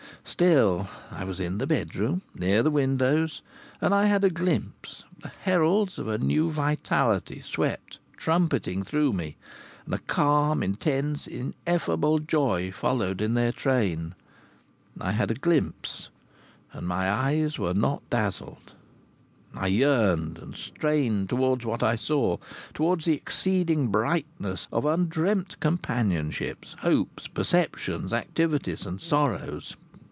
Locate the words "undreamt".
24.85-25.59